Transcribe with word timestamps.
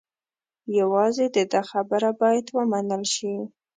یوازې 0.79 1.25
د 1.35 1.37
ده 1.51 1.61
خبره 1.69 2.09
باید 2.21 2.45
و 2.55 2.57
منل 2.71 3.03
شي. 3.15 3.35